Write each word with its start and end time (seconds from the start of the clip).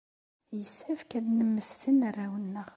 Yessefk 0.57 1.11
ad 1.19 1.25
nemmesten 1.37 1.97
arraw-nneɣ. 2.07 2.69